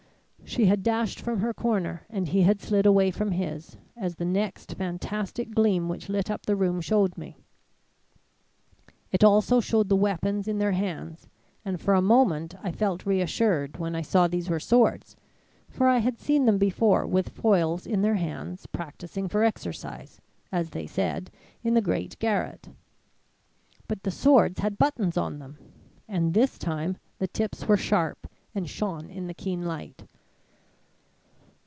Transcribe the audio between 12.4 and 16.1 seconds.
I felt reassured when I saw these were swords, for I